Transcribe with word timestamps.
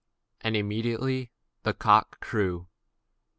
And 0.43 0.57
immediately 0.57 1.29
the 1.61 1.75
cock 1.75 2.19
crew. 2.21 2.65